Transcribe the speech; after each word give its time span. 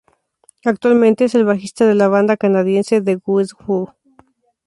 Actualmente 0.65 1.25
es 1.25 1.35
el 1.35 1.45
bajista 1.45 1.85
de 1.85 1.93
la 1.93 2.07
banda 2.07 2.35
canadiense 2.35 3.03
The 3.03 3.19
Guess 3.23 3.53
Who. 3.67 3.93